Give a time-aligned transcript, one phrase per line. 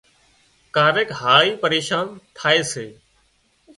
[0.75, 2.05] ڪاريڪ هاۯِي پريشان
[2.37, 2.87] ٿائي سي